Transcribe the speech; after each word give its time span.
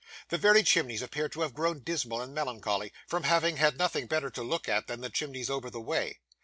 The 0.29 0.37
very 0.39 0.63
chimneys 0.63 1.03
appear 1.03 1.29
to 1.29 1.41
have 1.41 1.53
grown 1.53 1.81
dismal 1.81 2.23
and 2.23 2.33
melancholy, 2.33 2.91
from 3.05 3.21
having 3.21 3.57
had 3.57 3.77
nothing 3.77 4.07
better 4.07 4.31
to 4.31 4.41
look 4.41 4.67
at 4.67 4.87
than 4.87 5.01
the 5.01 5.11
chimneys 5.11 5.47
over 5.51 5.69
the 5.69 5.79
way. 5.79 6.17